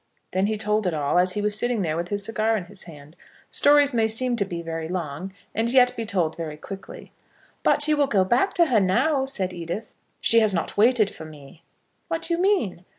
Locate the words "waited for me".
10.75-11.61